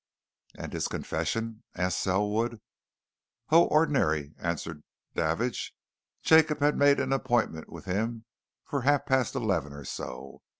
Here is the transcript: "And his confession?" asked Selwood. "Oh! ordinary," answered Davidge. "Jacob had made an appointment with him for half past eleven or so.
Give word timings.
"And 0.57 0.73
his 0.73 0.87
confession?" 0.87 1.61
asked 1.75 1.99
Selwood. 2.01 2.59
"Oh! 3.51 3.65
ordinary," 3.65 4.33
answered 4.39 4.81
Davidge. 5.13 5.75
"Jacob 6.23 6.59
had 6.59 6.75
made 6.75 6.99
an 6.99 7.13
appointment 7.13 7.69
with 7.69 7.85
him 7.85 8.25
for 8.65 8.81
half 8.81 9.05
past 9.05 9.35
eleven 9.35 9.73
or 9.73 9.85
so. 9.85 10.41